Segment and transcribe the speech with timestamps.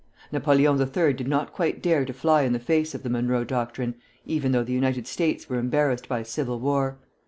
[0.31, 1.13] Napoleon III.
[1.13, 3.93] did not quite dare to fly in the face of the Monroe doctrine,
[4.25, 6.97] even though the United States were embarrassed by civil war.